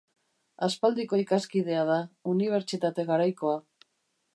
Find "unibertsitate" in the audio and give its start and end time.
2.35-3.09